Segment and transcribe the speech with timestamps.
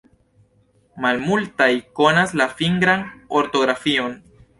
[1.05, 1.67] Malmultaj
[1.99, 3.05] konas la fingran
[3.43, 4.17] ortografion.